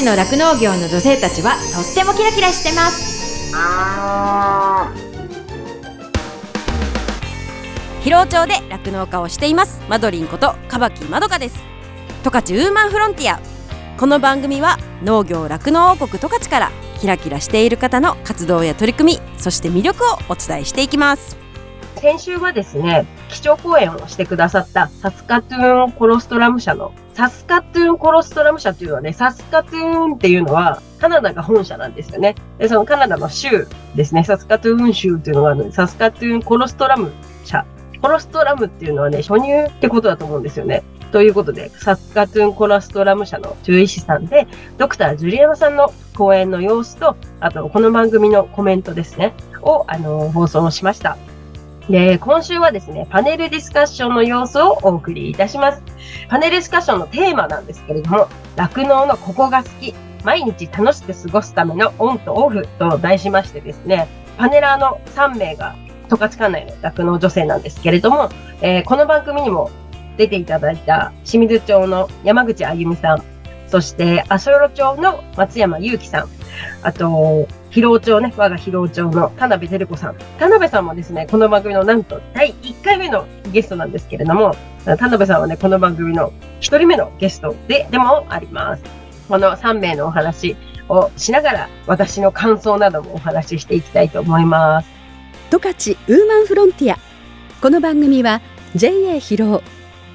[0.00, 3.52] 勝の酪農業の女性たちはとってもキラキラしてます。
[8.02, 9.80] 広尾町で酪農家をしています。
[9.88, 11.56] マドリンことカバキまどかです。
[12.24, 13.40] 十勝ウーマンフロンティア。
[13.98, 21.39] この番組は農業酪農王国十勝からキラキラしている方の活動や取り組みそして魅力をお伝えしていきます。
[22.00, 32.36] 先週はですね、基調講演をしてくださったサスカトゥーンコロストラム社の、サスカトゥーンコロストラム社っていうのはね、サスカトゥーンっていうのはカナダが本社なんですよね。
[32.56, 37.12] で、そのカナダの州ですね、サスカトゥーン州っていうのがあるので、サスカトゥーンコロストラム
[37.44, 37.66] 社。
[38.00, 40.82] コロストラムっていうのはね、初乳ってことだと思うんですよね。
[41.12, 44.46] ということで、サスカトゥーンコロストラム社の獣医師さんで、
[44.78, 51.18] ドクタージュリアナさんの講演の様子と、あと、この番組のコメントですね、を、あの、放送しました。
[51.88, 55.82] で、今週はですね、パネルディスカッションの様子をお送りいたします。
[56.28, 65.74] パネルディスカッションのテーマなんですけれども、酪農のここが好き、毎日楽しく過ごすためのオンとオフと題しましてですね、パネラーの3名が
[66.08, 69.70] 十勝管内の酪農女性なんですけれども、えー、この番組にも
[70.16, 73.24] 出ていただいた清水町の山口あゆみさん、
[73.68, 76.28] そして足寄町の松山祐樹さん、
[76.82, 80.16] あと、広尾町ね、我が広尾町の田辺照子さん。
[80.38, 88.82] 田辺さんもですね、この番組のなんと第1回目のゲストなんですけれども、田辺さんはね、この番組の1人目のゲストで、でもあります。
[89.28, 90.56] この3名のお話
[90.88, 94.88] をしながら、私の感想などもお話ししていきたいと思います。
[95.50, 96.98] 十勝ウーマンフロンティア。
[97.60, 98.40] この番組は
[98.74, 99.62] JA 広尾、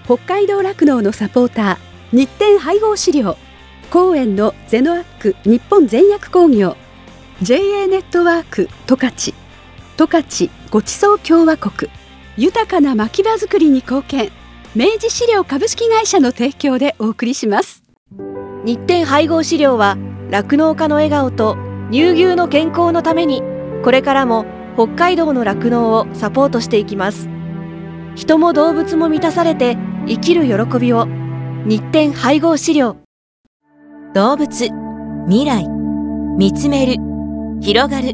[0.05, 1.77] 北海道酪農のサポーター、
[2.11, 3.37] 日展配合資料、
[3.85, 6.75] 公園のゼノアック日本全薬工業
[7.41, 9.33] JA ネットワーク十勝。
[9.97, 11.91] 十勝ごちそう共和国。
[12.37, 14.31] 豊かな牧場づくりに貢献。
[14.73, 17.83] 明治資料株式会社の提供でお送りします。
[18.63, 19.97] 日展配合資料は
[20.31, 21.57] 酪農家の笑顔と
[21.91, 23.43] 乳牛の健康のために
[23.83, 27.29] これからも北海道の酪農をサポートしていきます。
[28.15, 31.05] 人も動物も満たされて生きる喜びを。
[31.65, 33.04] 日展配合資料。
[34.15, 34.47] 動物
[35.27, 36.93] 未来見つめる
[37.59, 38.13] 広がる。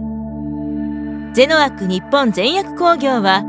[1.35, 3.43] ゼノアック日本全薬工業は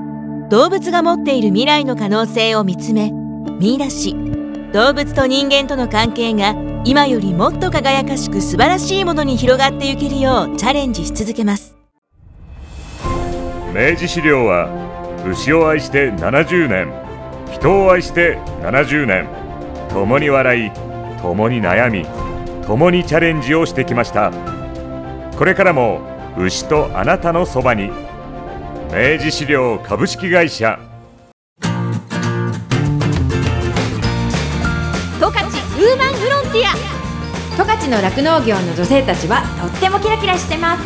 [0.50, 3.10] 動物が持っている未来の可能性を見つめ
[3.58, 4.14] 見出し。
[4.74, 6.54] 動物と人間との関係が
[6.84, 11.74] 今よりもっと輝かしく素晴らしいものに広がっていけるようチャレンジし続けます。
[13.74, 14.68] 明治資料は
[15.26, 16.92] 牛を愛して70年
[17.50, 19.26] 人を愛して70年。
[19.88, 20.70] 共に笑い
[21.22, 22.21] 共に悩み。
[22.72, 24.32] 共にチャレンジをしてきました。
[25.36, 26.00] これからも
[26.38, 27.90] 牛とあなたのそばに
[28.90, 30.80] 明治資料株式会社。
[31.60, 31.68] 十
[35.20, 36.72] 勝ウーマンフロンティア。
[37.58, 40.82] 十勝の酪農業の女性たちはとってもキラキラしてます。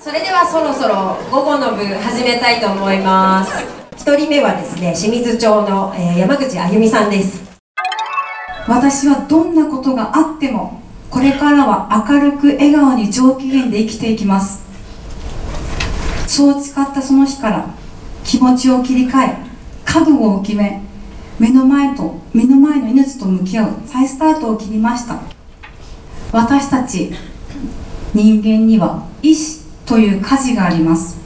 [0.00, 3.77] それではそろそろ午後の部始めたいと思います
[4.08, 7.46] 1人目はですね清水町の、えー、山口あゆみさんです。
[8.66, 10.80] 私はどんなことがあっても
[11.10, 14.62] これからは明るく笑顔に上機嫌で生きていきます。
[16.26, 17.66] そう誓ったその日から
[18.24, 19.36] 気持ちを切り替え
[19.84, 20.80] 覚悟を決め
[21.38, 25.20] 目の前と目の前の命と向き合う再スタートを切りました。
[26.32, 27.12] 私たち
[28.14, 31.18] 人間には意志という舵があります。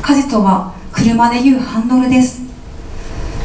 [0.00, 2.42] 舵とは車でいうハンドルです。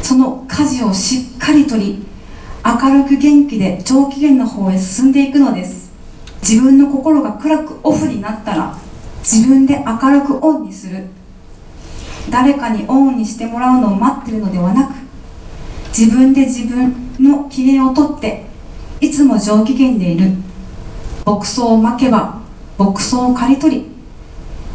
[0.00, 2.06] その舵をしっかり取り
[2.64, 5.90] 明るく元気で上機嫌の方へ進んでいくのです。
[6.40, 8.78] 自分の心が暗くオフになったら
[9.24, 11.06] 自分で明るくオンにする。
[12.30, 14.92] 誰かにオンにしてもらうのを待ってるのではなく
[15.88, 18.46] 自分で自分の機嫌をとって
[19.00, 20.30] いつも上機嫌でいる。
[21.26, 22.40] 牧草を巻けば
[22.78, 23.86] 牧草を刈り取り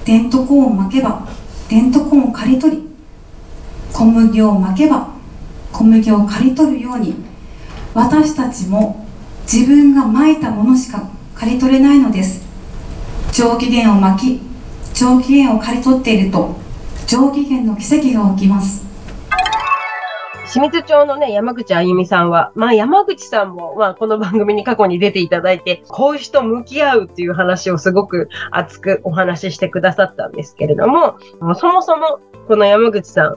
[0.03, 1.25] デントコーンを巻けば
[1.69, 2.89] デントコンを刈り取り
[3.91, 5.09] 小麦をまけば
[5.71, 7.15] 小麦を刈り取るように
[7.93, 9.07] 私たちも
[9.51, 12.43] 自分がまいたものしか刈り取れないのです。
[13.31, 14.41] 上機嫌を巻き
[14.93, 16.55] 上機嫌を刈り取っていると
[17.07, 18.85] 上機嫌の奇跡が起きます。
[20.53, 33.35] 清水町のね、山口あゆみさんは、まあ山口さんも、まあこの番組に過去に出ていただいて、こういう人向き合うっていう話をすごく熱くお話ししてくださったんですけれども、もそもそもこの山口さん、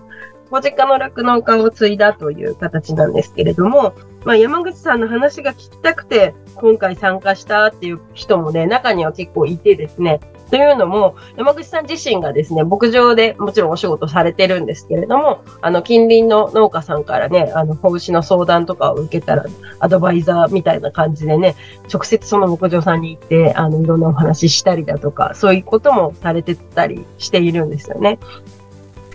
[0.51, 3.95] ご実家の酪農家を継いだという形なんですけれども、
[4.27, 10.21] まあ山口さんの話が聞きたくて、今回参加したっていう人もね、中には結構いてですね、
[10.51, 19.45] というのも、山口さん自身がですね、牧場でもちろんお仕事されてるんですけれども、あの、近隣の農家さんからね、あの、子牛の相談とかを受けたら、
[19.81, 21.57] アドバイザーみたいな感じでね、
[21.93, 28.19] 直接その牧場さんに行って、あの、いろんなお話ししたりだとか、そういうこともされてたりしているんですよね。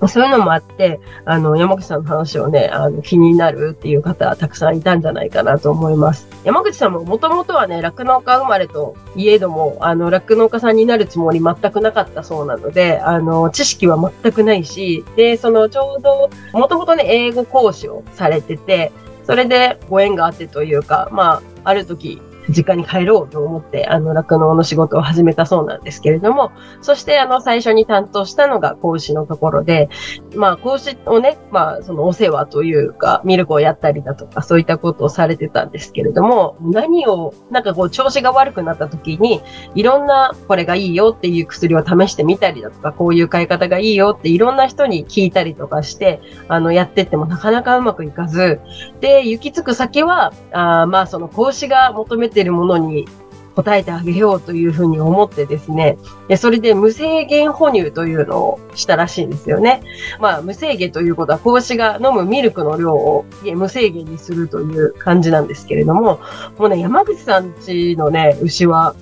[0.07, 6.27] そういうのもあって、あの、山口さんの話をね、あの、気になるっていう方はたくさんいたんじゃないかなと思います。
[6.43, 18.91] 山口さんももともとはね、酪農家生まれといえども、あの、酪農家さんになるつもり全くなかったそうなので、あの、知識は全くないし、で、その、ちょうど、もともとね、英語講師をされてて、
[19.23, 26.51] それでご縁があってというか、まあ、ある時、実家に帰ろうと思って、あの、酪農の仕事を始めたそうなんですけれども、
[26.81, 29.89] そして、あの、最初に担当したのが講師のところで、
[30.35, 39.41] まあ、講師をね、まあ、そのお世話というか、ミルクをやったりだとか、そういったことをされてたんですけれども、何を、なんかこう、調子が悪くなった時に、
[39.75, 48.59] いろんな、これがいいよっていう薬を試してみたりだとか、こういう買い方がいいよっていろんな人に聞いたりとかして、あの、やってってもなかなかうまくいかず、
[48.99, 53.07] で、行き着く先は、あまあ、その講師が求めててるものに
[53.55, 55.97] 答えてあげようというふうに思ってですね、
[56.27, 59.81] でそれで無制限哺乳というのをしたらしいんですよね。
[60.19, 63.25] まあ、無制限ということは、子牛が飲むミルクの量を
[63.55, 66.19] 無制限にするという感じなんですけれども、
[66.57, 68.95] もうね、山口さんちのね、牛は、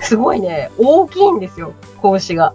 [0.00, 2.54] すごいね、大きいんですよ、子牛が。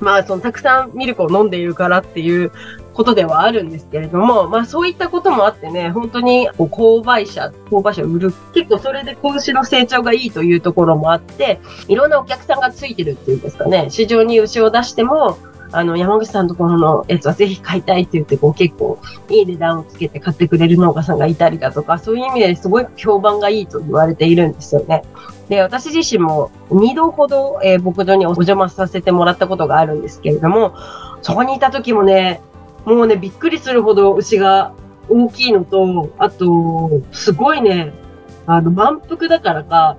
[0.00, 2.52] まあ、その、たくさんミルクを飲んでいるからっていう
[2.98, 15.38] ことではあるんですけれども、まあそういったこともあってね、本当にこう購買者、購買者を売る、結構それで子牛の成長がいいというところもあって、いろんなお客さんがついてるっていうんですかね、市場に牛を出しても、
[15.70, 18.98] あの、山口さんのところのやつはぜひ買いたいって言って、こう結構
[19.28, 25.04] いい値段をつけて買ってくれる農家さんがいたりだとか、そういう意味ですごい評判がいいと言われているんですよね。
[25.48, 30.74] で、私自身も2度ほど、えー、牧場にお邪魔させてもらったことがあるんですけれども、
[31.22, 32.40] そこにいた時もね、
[32.94, 34.72] もうね、びっくりするほど牛が
[35.08, 37.92] 大きいのと、あと、すごいね、
[38.46, 39.98] あの、満腹だからか、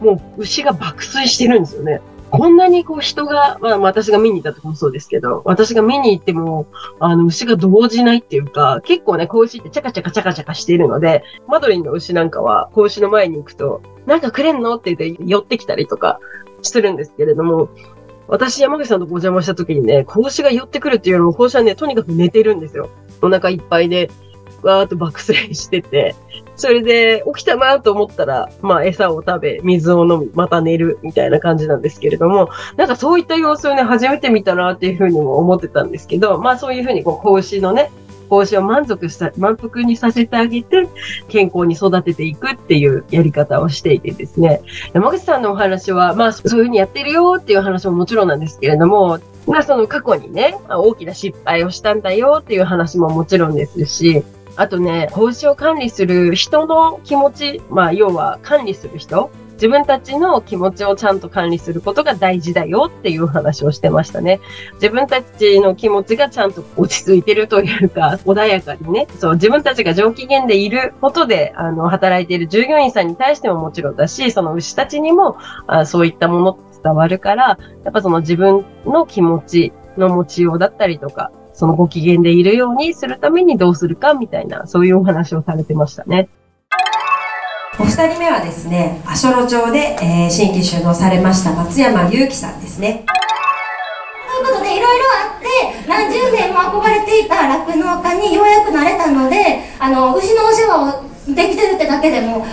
[0.00, 2.00] もう牛が爆睡してるんですよね。
[2.30, 6.66] こんなにこう人が、まあ私が見に行った時もそうですけど、私が見に行っても、
[7.00, 16.20] あの牛が動じないっていうか、結構ね、子牛ってチャカチャカチャカチャカしているので、マドリンの牛なんかは、子牛の前に行くと、なんかくれんのって言って寄ってきたりとか
[16.60, 17.70] するんですけれども、
[18.28, 22.90] 私、山口さんとお邪魔した時にね、子が寄ってくるっていうよりも、子牛はね、とにかく寝てるんですよ。
[23.22, 24.10] お腹いっぱいで、
[24.62, 26.14] わーっと爆睡してて、
[26.56, 37.90] それで起きたなと思ったら、まあ餌を食べ、水を飲み、また寝るみたいな感じなんですけれども、なんかそういった様子をね、初めて見たなっていうふうにも思ってたんですけど、まあそういうふうにこう、子牛のね、
[38.28, 40.88] 子牛を満足した、満腹にさせてあげて、
[41.28, 54.22] 健康に育てていくっていうやり方をしていてですね、山口さんのお話は、まあそういうふうにやってるよっていう話ももちろんなんですけれども、まあその過去にね、大きな失敗をしたんだよっていう話ももちろんですし、
[54.56, 64.40] あとね、子牛を管理する人の気持ち、まあ要は管理する人自分たちの気持ちをちゃんと管理することが大事だよっていう話をしてましたね。
[64.74, 86.28] 自分たちの気持ちがちゃんと落ち着いてるというか、 穏やかにね、そう、自分たちが上機嫌でいることで、あの、働いている従業員さんに対してももちろんだし、その牛たちにも、あそういったもの伝わるから、やっぱその自分の気持ちの持ちようだったりとか、そのご機嫌でいるようにするためにどうするかみたいな、そういうお話をされてましたね。
[87.80, 93.04] お二人目はですね阿蘇路町で、えー、新規収納されました松山裕樹さんですね。
[93.06, 102.44] ということでいろいろあって何十年も憧れていた酪農家にようやくなれたのであの牛のお世話をできてるってだけでも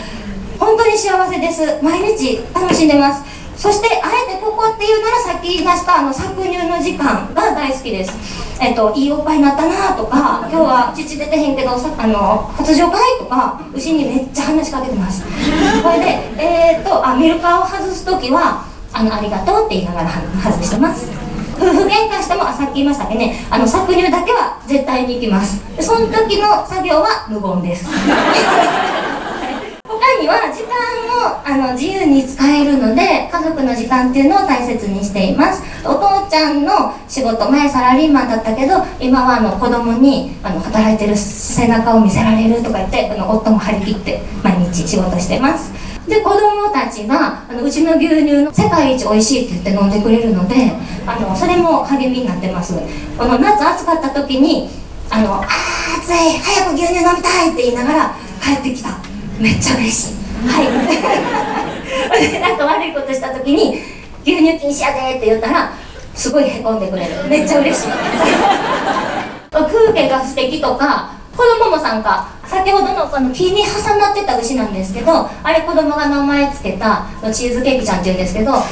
[0.60, 1.82] 本当に幸せです。
[1.82, 3.24] 毎日楽しんでます。
[3.58, 8.14] そしてあえてここっていうならさっき言いましたあの搾乳の時間が大好きです。
[8.62, 15.24] えっと、いいおっぱいになったなとか今日は父出てへんけどさあの発情会とか牛にめっちゃ話しかけてます。
[15.84, 16.06] これで
[16.42, 20.10] えー、っとあミルカーを外す時はあのありがとうって言いながら
[20.44, 21.12] 外してます。
[21.58, 23.46] 夫婦喧嘩してもさっき言いましたけどね。
[23.50, 25.60] あの搾乳だけは絶対に行きます。
[25.82, 27.86] その時の作業は無言です。
[30.22, 30.74] には時間
[31.30, 35.64] をあの自由に使えるので家族の時間っていうのを大切にしています。
[35.84, 45.72] お父ちゃんの仕事前サラリーマンだったけど今はあの子供にあの働いてる背中を見せられるとか言ってあの夫も張り切って毎日仕事してます。
[46.08, 50.72] で子供たちがあのうちの牛乳の世界一美味しいって言って飲んでくれるので
[51.08, 52.74] あのそれも励みになってます。
[53.18, 54.70] この夏暑かった時に
[55.10, 55.48] あのあ
[56.00, 58.90] 暑い早く牛乳飲みたいって言いながら帰ってきた。
[59.40, 60.16] めっちゃ嬉しい。
[60.48, 60.66] はい。
[62.40, 63.80] なんか悪いことした時に
[64.24, 65.72] 牛乳禁止やでって言ったら
[66.14, 67.30] すごいへこんでくれる。
[67.30, 67.90] めっちゃ嬉しい。
[69.52, 72.28] 風景が素敵とか子供も参加。
[72.46, 78.64] 先ほどのこの木に挟まってた牛なんですけどあれ子供が名前つけたチーズケーキちゃんっていうんですけどあの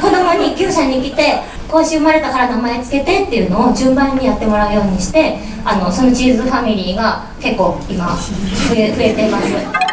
[0.00, 9.90] 子供に牛舎に来て今週生まれたから名前つけてっていうのを順番にやってもらうようにしてあのそのチーズファミリーが結構今増え増えてます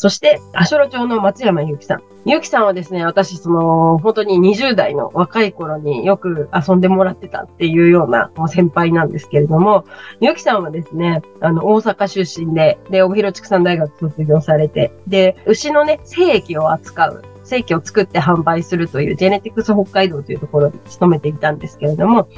[0.00, 2.02] そして、足呂町の松山ゆきさん。
[2.24, 9.84] ゆきさんはですね、私、その、本当に20代の若い頃によく遊んでもらってたっていうような先輩なんですけれども、
[10.22, 22.28] ゆきさんはですね、あの、大阪出身で、で、帯広畜産大学卒業されて、で、牛のね、精液を扱う、精液を作って販売するというジェネティクス北海道というところに勤めていたんですけれども、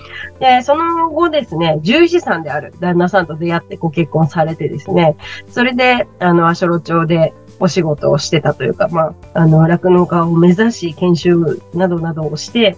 [0.41, 5.17] で、その後ですね、獣医師さんである旦那さんと出会ってご結婚されてですね、
[5.51, 12.77] それで、あの、足呂町でお仕事をしてたというか、まあ、あの、酪農家を目指し、研修などなどをして、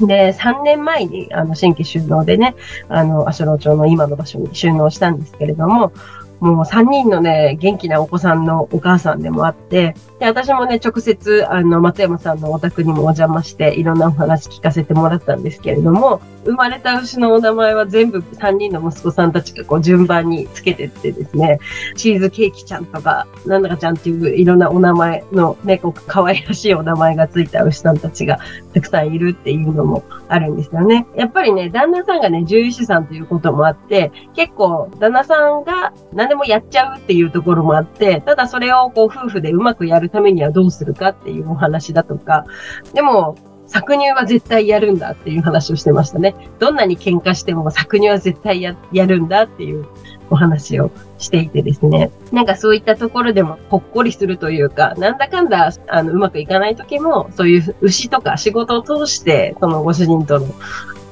[0.00, 2.54] で、3年前に、あの、新規収納でね、
[2.88, 5.92] あの、足呂町の今の場所に収納したんですけれども、
[6.40, 21.58] もう3人のね、元気なお子さんのお母さんでもあって、で、私もね、直接、あの、松山さんのお宅にもお邪魔して、いろんなお話聞かせてもらったんですけれども、生まれた牛のお名前は全部3人の息子さんたちがこう順番につけてってですね、
[21.96, 28.38] チーズケーキちゃんとか、なんだかちゃんっていういろんなお名前のね、こう可愛らしいお名前がついた牛さんたちが
[28.72, 31.06] たくさんいるっていうのもあるんですよね。
[31.14, 42.44] やっぱりね、旦那さんがね、獣医師さんということもあって、結構旦那さんが何でもやっちゃうっていうところもあって、ただそれをこう夫婦でうまくやるためにはどうするかっていうお話だとか、
[42.92, 43.36] でも、
[43.70, 46.34] 搾乳は絶対やるんだっていう話をしてましたね。
[46.58, 49.86] どんなに喧嘩しても搾乳は絶対ややるんだっていう
[50.28, 52.10] お話をしていてですね。
[52.32, 60.48] なんかそういったところでもほっこりするというか、なんだかんだあのうまくいかない時も、そういう牛とか仕事を通して、そのご主人との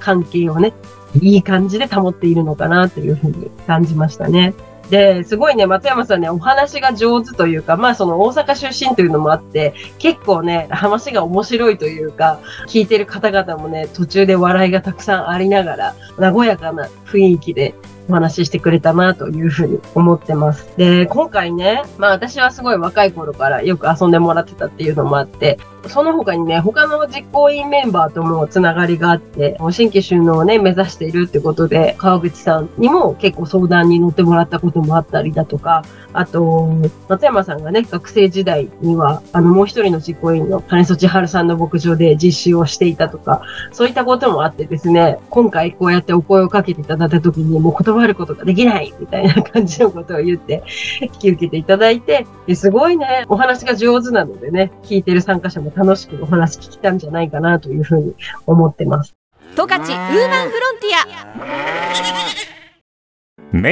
[0.01, 0.73] 関係をね、
[1.21, 4.53] いい感じで保っているのかなというふうに感じましたね。
[4.91, 17.75] で、すごいね、松山さんね、お話が上手というか、まあその大阪出身というのもあって、結構ね、話が面白いというか、聞いてる方々もね、途中で笑いがたくさんありながら、和やかな雰囲気で
[18.09, 20.69] お話ししてくれたなというふうに思ってます。
[20.77, 36.69] で、今回ね、まあ私はすごい若い頃からよく遊んでもらってたっていうのもあって、その他にね、他の実行委員メンバーともつながりがあって、新規収納をね、目指しているってことで、川口さんにも結構相談に乗ってもらったこともあったりだとか、あと、
[37.09, 43.43] 松山さんがね、学生時代には、あの、もう一人の実行委員の金曽千春さんの牧場で実習をしていたとか、
[43.73, 50.63] そういったこともあってですね、今回こうやってお声をかけていただいた時にもう断ることができないみたいな感じのことを言って
[51.01, 58.15] 引き受けていただいて、すごいね、お話が上手なのでね、聞いてる参加者もも楽しくお話聞きたんじゃないかなというふうに
[58.47, 59.15] 思ってます。
[59.57, 60.97] 十勝ウーマンフロンティ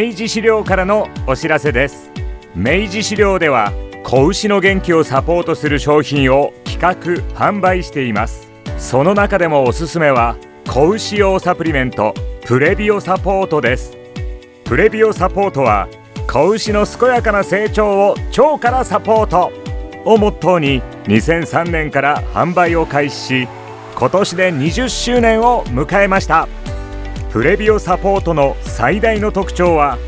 [0.02, 0.08] ア。
[0.08, 2.10] 明治資料からのお知らせです。
[2.54, 3.72] 明治資料では
[4.04, 6.94] 子牛の元気をサポートする商品を企画
[7.34, 8.50] 販売しています。
[8.78, 10.36] その中でもおすすめは
[10.68, 13.96] 子牛用サプリメントプレビオサポートです。
[14.64, 15.88] プレビオサポートは
[16.26, 19.52] 子牛の健やかな成長を腸からサポート
[20.06, 23.48] をモットーに2003年から販売を開始し
[23.96, 26.48] 今年で20周年を迎えました。
[27.32, 29.98] プレビオサポートの最大の特徴は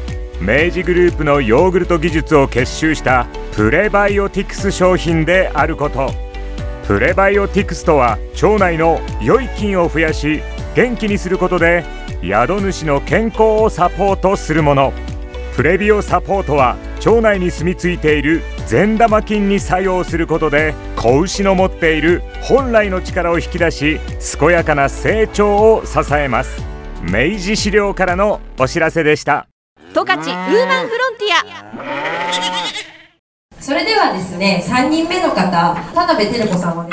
[0.40, 6.11] 明治グループのヨーグルト技術を結集したプレバイオティクス商品であること。
[6.87, 10.40] プレバイオティクスとは腸内の良い菌を増やし
[10.75, 11.85] 元気にすることで
[12.23, 14.95] 宿主の健康をサポートするもの
[15.58, 23.98] プレビオサポートは腸内に住み着いている善玉菌に作用することで子牛の持っている本来の力を引き出し
[24.38, 26.62] 健やかな成長を支えます。
[27.02, 29.48] 明治資料からのお知らせでした。
[29.92, 31.34] 十勝ウーマンフロンティ
[33.50, 33.60] ア。
[33.60, 36.90] それではですね3人目の方田辺照子さんをね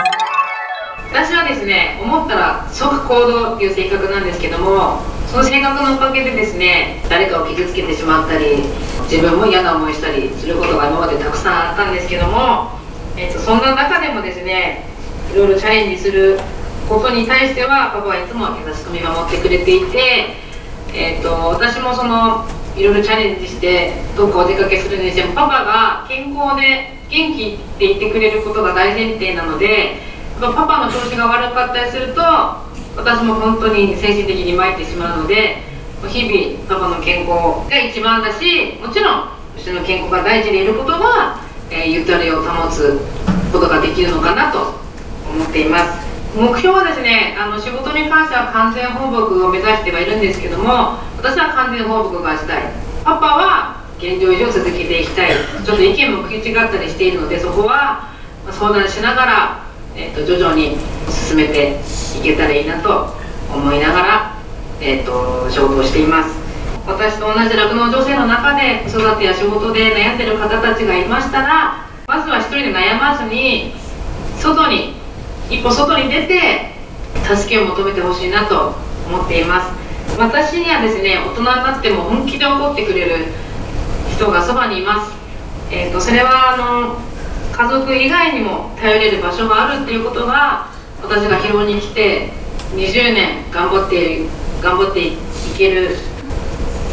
[1.12, 8.64] 私はですね思ったら即行動っていう性格なんですけどもその性格のおかげでですね誰かを傷つけてしまったり
[9.10, 12.72] 自分も嫌な思いしたりすることが今までたくさんあったんですけども、
[13.18, 14.86] えっとそんな中でもですね
[15.34, 16.40] いろいろチャレンジする
[16.88, 20.36] ことに対してはパパはいつも優しく見守ってくれていて、
[20.94, 22.46] えっと私もその
[22.78, 29.98] いろいろチャレンジしてどっかお出かけするにしてもパパが健康で元気って言ってくれることが大前提なので
[30.40, 32.22] パパの調子が悪かったりすると
[32.96, 35.58] 私も本当に精神的に参ってしまうので
[36.08, 43.00] 日々パパの健康が一番だしもちろん牛の健康が大事でいることは、えーゆったりを保つ
[43.52, 44.76] ことができるのかなと
[45.30, 46.06] 思っています。
[46.36, 52.64] 目標はですねあの仕事に関しては完全放牧を目指してはいるんですけども私は完全放牧がしたい。
[53.04, 55.32] パパは現状維持を続けていきたい。
[55.66, 58.12] ちょっと意見も食い違ったりしているのでそこは
[58.52, 59.65] 相談しながら、
[59.96, 60.76] えーと、徐々に
[61.10, 61.80] 進めて
[62.20, 63.16] いけたらいいなと
[63.50, 64.36] 思いながら、
[64.82, 66.36] えーと、仕事をしています。
[66.86, 73.74] 私と同じ酪農女性の中で子育てや仕事で悩んでる方たちがいましたらまずは一人で悩まずに
[74.38, 74.94] 外に
[75.50, 76.76] 一歩外に出て
[77.24, 78.76] 助けを求めてほしいなと
[79.08, 79.72] 思っています。
[80.20, 83.26] 私にはですね大人になっても本気で怒ってくれる
[84.16, 85.12] 人がそばにいます、
[85.72, 87.15] えーと、それはあの
[87.56, 90.68] 家族以外にも頼れる場所があるっていうことが
[91.02, 92.32] 私が疲労に来て
[92.72, 94.26] 20年頑張って
[94.62, 95.18] 頑張ってい
[95.58, 95.96] ける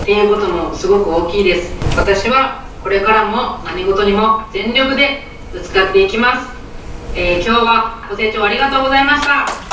[0.02, 1.72] っていうこともすごく大きいです。
[1.96, 6.48] 私はこれからも何事にも全力でぶつかっていきます、
[7.16, 9.71] えー、今日はご清聴ありがとうございました。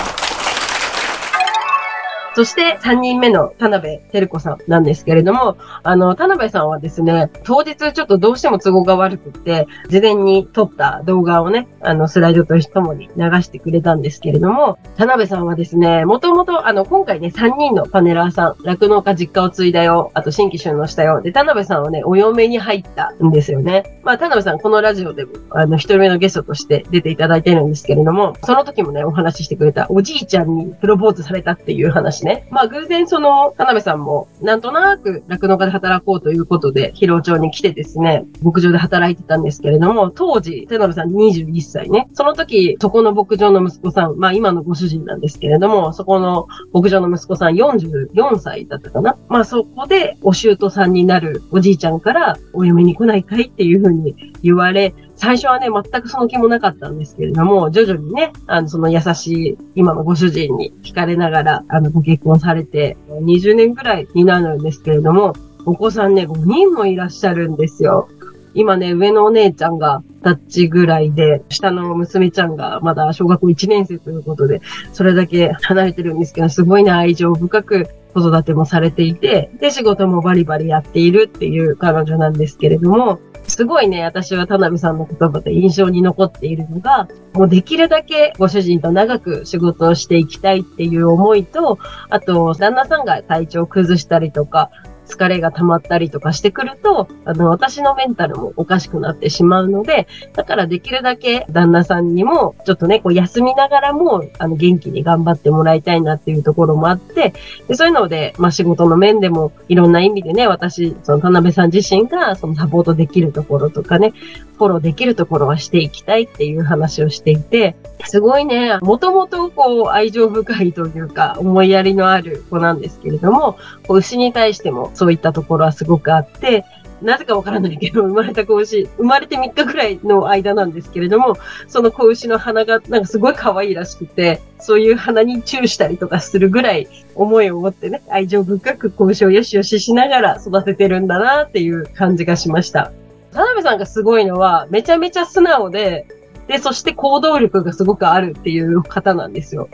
[2.40, 24.00] そして3人目の田辺照子さんなんですけれども、あの、田辺さんはですね、当日ちょっとどうしても都合が悪くって、事前に撮った動画をね、あの、スライドとともに流してくれたんですけれども、田辺さんはですね、もともとあの、今回ね、3人のパネラーさん、酪農家実家を継いだよ、あと新規収納したよ、で、田辺さんはね、お嫁に入ったんですよね。
[24.06, 32.48] まあ、田辺さん、このラジオでも、あの、一人目のゲストとして出ていただいてるんですけれども、その時もね、お話ししてくれたおじいちゃんにプロポーズされたっていう話ね、ね。
[32.52, 42.08] まあ偶然その、田辺さんも、なんとなく酪農家で働こうということで、広尾町に来てですね、牧場で働いてたんですけれども、当時、田辺さん21歳ね。
[42.14, 49.18] その時、そこの牧場の息子さん、まあ今のご主人なんですけれども、そこの牧場の息子さん44歳だったかな。
[49.28, 65.34] まあそこで、お姑さんになるおじいちゃんから、お嫁に来ないかいっていうふうに言われ、最初はね、全くその気もなかったんですけれども、徐々にね、あの、その優しい今のご主人に惹かれながら、あの、ご結婚されて、20年くらいになるんですけれども、
[65.66, 68.08] お子さんね、5人もいらっしゃるんですよ。
[68.54, 74.62] 今ね、上のお姉ちゃんがタッチぐらいで、下の娘ちゃんがまだ小学校1年生ということで、
[74.94, 94.70] それだけ離れてるんですけど、すごいね、愛情深く子育てもされていて、で、仕事もバリバリやっているっていう彼女なんですけれども、すごいね、私は田辺さんの言葉で印象に残っているのが、もうできるだけご主人と長く仕事をしていきたいっていう思いと、あと、旦那さんが体調を崩したりとか、
[95.10, 107.34] 疲れが溜まったりとかしてくると、あの、私のメンタルもおかしくなってしまうので、だからできるだけ旦那さんにも、ちょっとね、こう休みながらも、あの、元気に頑張ってもらいたいなっていうところもあって、
[107.68, 114.14] でそういうので、まあ仕事の面でも、いろんな意味でね、私、その田辺さん自身が、そのサポートできるところとかね、
[114.60, 126.66] フォローできるところはしていきたいっていう話をしていて、すごいね、もともとこう愛情深いというか、思いやりのある子なんですけれども、こう牛に対してもそういったところはすごくあって、
[127.02, 131.38] なぜかわからないけど、生まれた子牛、生まれて3日くらいの間なんですけれども、
[131.70, 142.92] その子牛の鼻がなんかすごい可愛いらしくて、そういう鼻にチューしたりとかするぐらい思いを持ってね、愛情深く子牛をよしよししながら育ててるんだなっていう感じがしました。
[143.32, 146.06] 田辺さんがすごいのは、めちゃめちゃ素直で、
[146.50, 149.70] で、そして行動力がすごくあるっていう方なんですよ。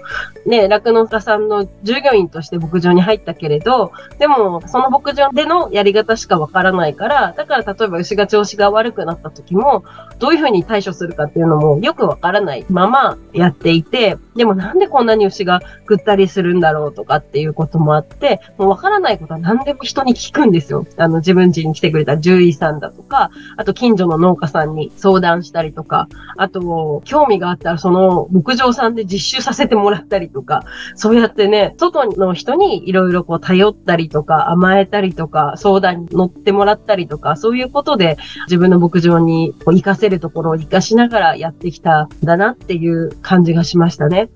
[0.45, 9.85] ね、酪農家さんの従業員として牧場に入ったけれど、でも、その牧場でのやり方しかわからないから、だから例えば牛が調子が悪くなった時も、
[10.19, 20.85] どういうふうに対処するかっていうのもよくわからないままやっていて、でもなんでこんなに牛がぐったりするんだろうとかっていうこともあって、もうわからないことは何でも人に聞くんですよ。
[20.97, 26.64] あの、自分家に来てくれた獣医さんだとか、あと近所の農家さんに相談したりとか、あと
[27.05, 30.63] 興味があったらその牧場さんで実習させてもらったりとか、
[30.95, 44.29] そうやってね、外の人にいろいろこう頼ったりとか、甘えたりとか、相談に乗ってもらったりとか、そういうことで自分の牧場にこう活かせるところを活かしながらやってきたんだなっていう感じがしましたね。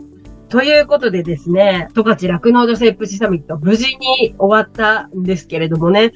[0.49, 6.11] ということでですね、十勝酪農女性プチサミット無事に終わったんですけれどもね、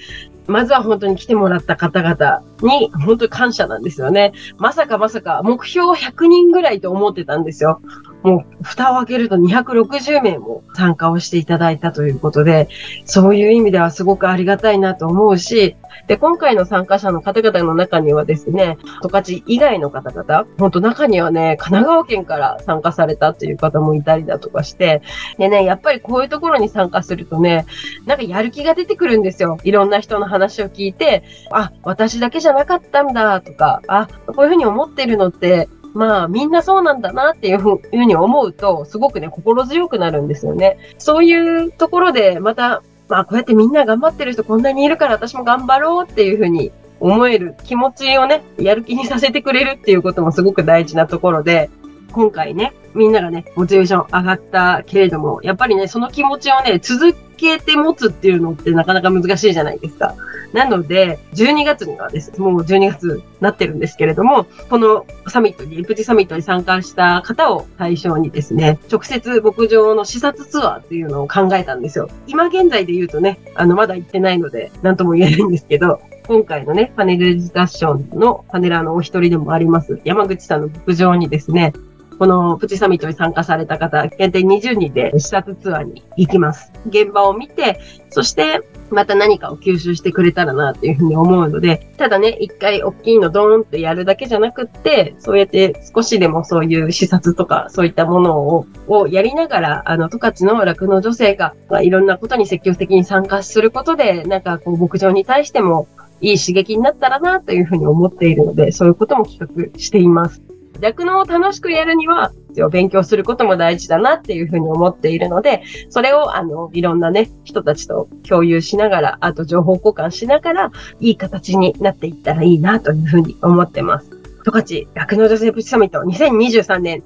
[0.47, 4.33] まずは本当に来てもらった方々に本当に感謝なんですよね。
[4.57, 7.81] まさかまさか目標100人ぐらいと思ってたんですよ。
[8.23, 12.69] もう蓋を開けると260名も参加をしていただいたということで、
[13.05, 15.75] そういう意味ではすごくありがたいなと思うし、
[16.07, 25.01] で、今回の参加者の方々の中にはですね、十勝以外の方々、本当中にはね、神奈川県から参加されたっていう方もいたりだとかして、
[25.37, 27.65] でね、やっぱりこういうところに参加するとね、
[28.05, 29.57] なんかやる気が出てくるんですよ。
[29.63, 40.77] いろんな人の話を聞いて、あ、私だけじゃなかったんだとか、あ、こういうふうに思ってるのってまあ、みんなそうなんだなっていうふうに思うと、すごくね、心強くなるんですよね。
[40.97, 51.69] そういうところで、また、まあ、こうやってみんな頑張ってる人こんなにいるから私も頑張ろうっていうふうに思える気持ちをね、やる気にさせてくれるっていうこともすごく大事なところで、
[52.13, 60.15] 今回ね、みんながね、モチベーション上がったけれども、やっぱりね、その気持ちをね、続けて持つっていうのってなかなか難しいじゃないですか。
[60.53, 72.07] なので、12月にはです、もう12月になってるんですけれども、このサミットに、プチサミットに参加した方を対象にですね、直接牧場の視察ツアーっていうのを考えたんですよ。
[72.27, 81.73] 今現在で言うとね、あの、まだ行ってないので、なんとも言えないんですけど、今回のね、パネルディスカッションのパネラーのお一人でもあります、山口さんの牧場にですね、
[82.17, 86.71] このプチサミットに参加された方、限定20人で視察ツアーに行きます。
[86.87, 105.87] 現場を見て、そしてまた何かを吸収してくれたらなっていうふうに思うので、ただね、一回大きいのドーンってやるだけじゃなくって、そうやって少しでもそういう視察とかそういったものををやりながら、あの、十勝の酪農女性が、まあ、いろんなことに積極的に参加することで、なんかこう牧場に対しても
[106.21, 110.41] いい刺激になったらなというふうに思っているので、そういうことも企画しています。
[110.83, 112.33] 酪農を楽しくやるには、
[112.69, 124.09] 勉強することも大事だなっていうふうに思っているので、それを、あの、いろんなね、人たちと共有しながら、あと情報交換しながら、いい形になっていったらいいなというふうに思ってます。
[124.45, 127.01] 十勝酪農女性プチサミット2023年、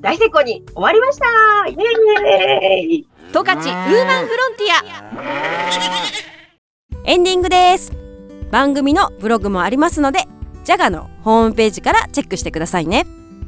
[0.00, 1.26] 大成功に終わりました。
[1.68, 3.08] イエーイ。
[3.32, 4.72] 十勝ウーマンフロンティ
[7.04, 7.10] ア。
[7.10, 7.92] エンディングです。
[8.52, 10.20] 番組のブログもありますので
[10.66, 13.06] ジャガのホームページからチェックしてくださいね。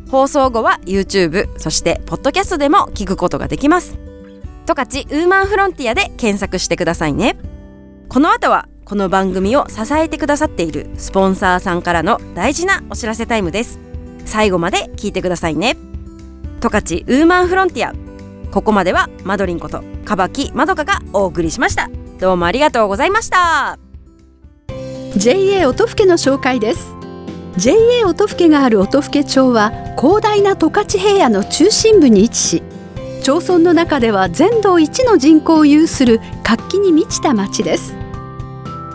[0.09, 3.99] 放送後は YouTube そしてポッドキャストでも聞くことができます。
[4.67, 7.37] 十勝ウーマンフロンティアで検索してくださいね。
[8.09, 13.81] この後はこの番組を支えてくださっているスポンサーさんからの大事なお知らせタイムです。
[14.25, 15.77] 最後まで聞いてくださいね。
[16.61, 17.93] 十勝ウーマンフロンティア。
[18.53, 21.91] ここまではマドリンことかばきまどかがお送りしました。
[22.21, 23.77] どうもありがとうございました。
[25.17, 26.98] JA 音更の紹介です。
[27.59, 32.63] JA 音更がある音更町は広大な十勝平野の中心部に位置し
[33.25, 37.95] 町村の中では全道一の人口を有する活気に満ちた町です。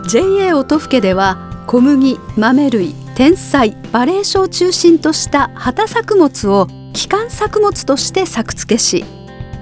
[0.09, 9.03] JA 音更では小麦豆類天才バレー書を中心とした畑作物を基幹作物として作付けし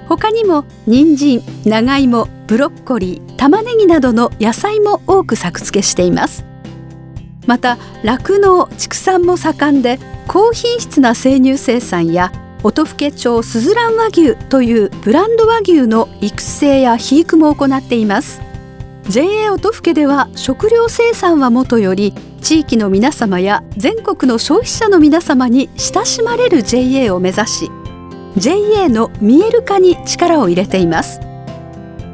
[0.08, 6.51] 他にも人参長芋ブロッコリー玉ねぎなどの野菜も多く作付けしています。
[7.46, 18.40] また酪農畜産も盛んで高品質な生乳生産や音更町すずらん和牛というブランド和牛の育成や肥育も行っています。
[19.08, 27.70] JA 音更では食料生産はもとより地域の皆様や全国の消費者の皆様に親しまれる JA を目指し
[28.36, 31.20] JA の見える化に力を入れています。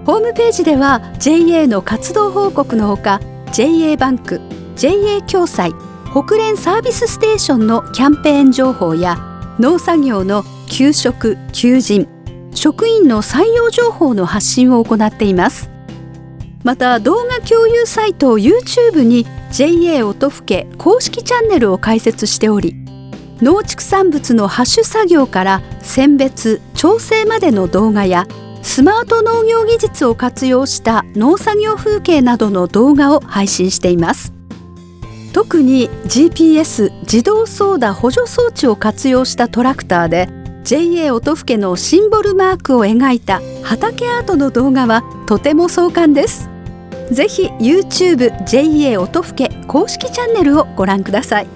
[0.07, 3.21] ホームページでは JA の活動報告のほか
[3.53, 4.41] JA バンク
[4.79, 5.75] JA 共済
[6.13, 9.19] 北連サービスステーションのキャンペーン情報や
[9.59, 12.09] 農作業の給食求人
[12.55, 15.69] 職員の採用情報の発信を行っています。
[16.65, 22.75] また動画共有サイト YouTube に JA 音更公式チャンネルを開設しており
[23.41, 28.27] 農畜産物のハッシュ作業から選別調整までの動画や
[28.63, 34.38] スマート農業技術を活用した農作業風景などの動画を配信しています。
[35.39, 40.29] 特に GPS 自動操舵補助装置を活用したトラクターで
[40.65, 46.51] JA 音更のシンボルマークを描いた畑アートの動画はとても壮観です。
[47.13, 51.47] ぜひ YouTube JA 音更公式チャンネルをご覧ください。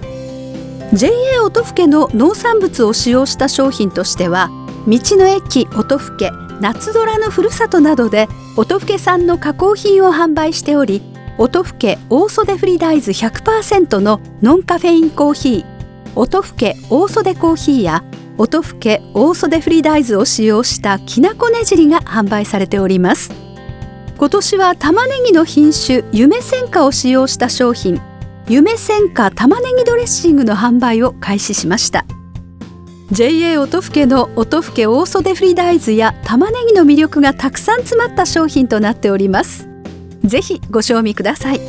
[0.93, 4.49] JA 音更の農産物を使用した商品としては
[4.87, 15.73] 道の駅音更夏空のふるさとなどで音更産の加工品を販売しており音更大袖フリ大豆100%のノンカフェインコーヒー。
[16.15, 18.03] 音更大袖コーヒーや
[18.37, 23.31] 音更大袖フリ大豆を使用したきなこねじりが販売されております。
[24.15, 27.99] 今年は玉ねぎの品種夢戦果を使用した商品。
[28.47, 32.05] 夢戦果玉ねぎドレッシングの販売を開始しました。
[33.11, 39.72] JA 音更の音更大袖フリ大豆や玉ねぎの魅力がたくさん詰まった商品となっております。
[40.23, 41.59] ぜひご賞味ください。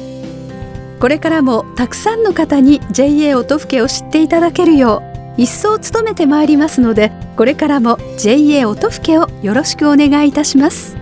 [1.00, 5.02] これからもたくさんの方に JA 音更を知っていただけるよ
[5.36, 10.96] う一層努めてまいりますのでこれからも JA 音更をよろしくお願いいたします。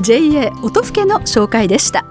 [0.00, 2.04] JA 音更の紹介でした。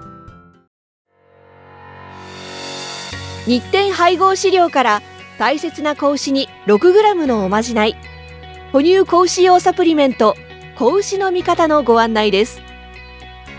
[3.46, 5.02] 日展配合資料から
[5.38, 7.96] 大切な子牛に 6g のおまじない。
[8.72, 10.36] 哺乳子牛用サプリメント
[10.78, 12.71] 子牛の味方のご案内です。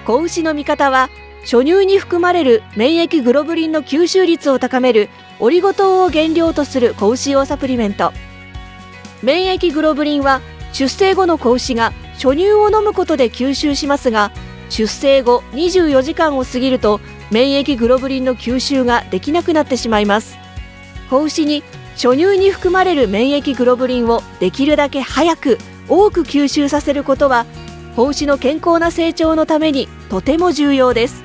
[0.05, 1.09] 子牛の味方は
[1.41, 8.13] 初乳に含まれる免疫グロブリンの吸収率を高めるオリゴ糖を原料とする子牛用サプリメント。
[9.21, 10.41] 免疫グロブリンは
[10.73, 14.31] 出生後の子牛が初乳を飲むことで吸収しますが
[14.69, 16.99] 出生後24時間を過ぎると
[17.31, 20.37] 免疫グロブリンの吸収ができなくなってしまいます。
[21.09, 21.63] 子牛に
[21.95, 27.45] 初乳に含まれる免疫グロブリンをできるだけ早く多く吸収させることは
[27.95, 31.23] 子牛の健康な成長のためにとても重要です。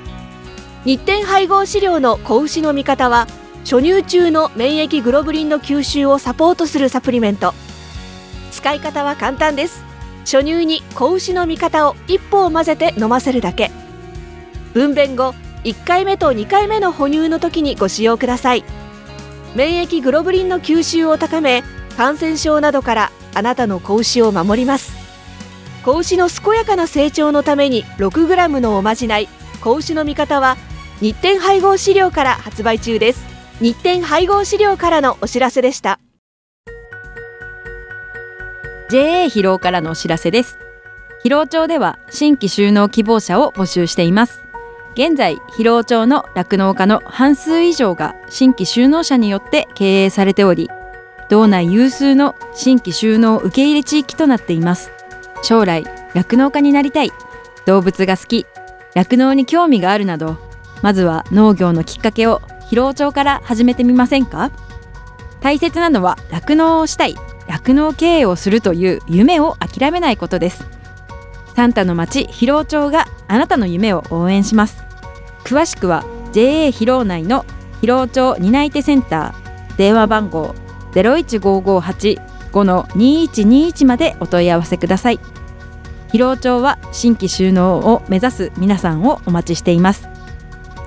[0.85, 3.27] 日展配合飼料の子牛の味方は
[3.63, 7.53] 初乳中の免疫グロブリンの吸収をサポートするサプリメント。
[8.51, 9.83] 使い方は簡単です。
[10.21, 13.71] 初乳に子牛の味方を一歩を混ぜて飲ませるだけ。
[14.73, 18.63] 分娩後1回目と2回目の哺乳の時にご使用ください。
[19.55, 21.63] 免疫グロブリンの吸収を高め
[21.97, 25.08] 感染症などからあなたの子牛を守ります。
[25.89, 29.27] 子牛の健やかな成長のために 6g のおまじない。
[29.59, 30.55] 子牛の味方は
[31.01, 33.25] 日展配合飼料から発売中です。
[33.59, 35.99] 日展配合飼料からのお知らせでした。
[38.91, 40.59] JA 疲労からのお知らせです。
[41.25, 44.43] 疲労町では新規就農希望者を募集しています。
[44.93, 50.69] 現在疲労町の酪農家の半数以上が新規就農者によって経営されており
[51.29, 54.91] 道内有数の新規就農受け入れ地域となっています。
[55.41, 57.11] 将来酪農家になりたい。
[57.65, 58.45] 動物が好き。
[58.95, 60.37] 酪農に興味があるなど
[60.81, 64.51] まずは農業のきっかけを疲労町から始めてみませんか？
[65.41, 67.15] 大切なのは酪農をしたい。
[67.47, 70.65] 酪農経営をするという夢を諦めないことです。
[71.55, 74.83] サンタの町広尾町があなたの夢を応援します。
[75.43, 77.45] 詳しくは JA 広尾内の
[77.81, 79.77] 広尾町担い手センター。
[79.77, 80.53] 電話番号
[80.91, 85.19] 0 1 5 5 8 5-2121までお問い合わせください。
[86.11, 90.07] 広尾町は新規収納を目指す皆さんをお待ちしています。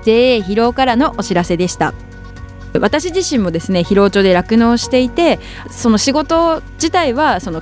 [0.03, 1.93] JA 広尾からのお知らせでした。
[2.79, 7.61] 私自身もですね広尾町で酪農していてその仕事自体はその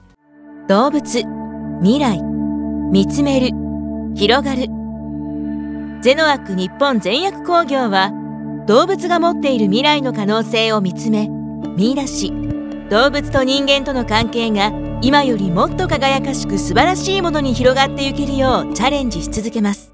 [0.67, 1.23] 動物
[1.81, 2.21] 未来
[2.91, 3.49] 見つめる
[4.15, 4.67] 広がる。
[6.01, 8.11] ゼノアック日本全薬工業は
[8.67, 11.27] 動物が持っている未来の可能性を見つめ
[11.77, 12.33] 見出し
[12.89, 14.71] 動物と人間との関係が
[15.01, 19.93] 今よりもっと輝かしく素晴らしいものに広がっていけるようチャレンジし続けます。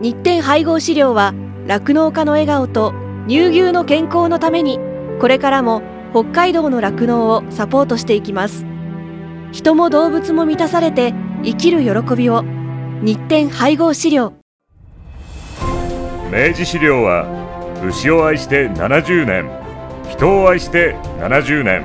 [0.00, 1.32] 日展配合飼料は
[1.66, 2.92] 酪農家の笑顔と
[3.28, 4.78] 乳牛の健康のために
[5.20, 8.65] これからも北海道の酪農をサポートしていきます。
[9.52, 12.44] 人も動物も満たされて生きる喜びを。
[13.02, 14.32] 日展配合飼料。
[16.32, 17.26] 明治資料は
[17.86, 19.48] 牛を愛して70年
[20.08, 21.84] 人を愛して70年。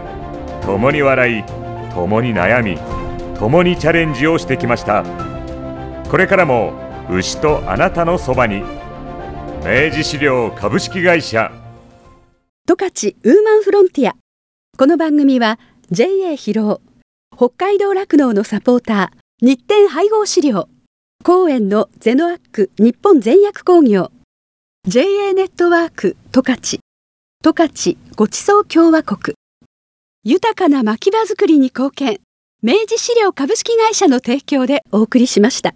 [0.61, 1.43] 共に笑い
[1.93, 2.77] 共に悩み
[3.39, 5.03] 共にチャレンジをしてきました。
[6.09, 6.73] これからも
[7.09, 8.61] 牛とあなたのそばに。
[9.63, 11.51] 明治資料株式会社。
[12.67, 14.15] 十勝ウーマンフロンティア。
[14.77, 16.81] この番組は JA 広労
[17.41, 20.69] 北海道酪農のサポーター日展配合資料。
[21.23, 24.11] 公園のゼノアック日本全薬工業。
[24.87, 29.35] JA ネットワーク十勝十勝ごちそう共和国。
[30.23, 32.19] 豊かな牧場づくりに貢献。
[32.61, 35.69] 明治資料株式会社の提供でお送りしました。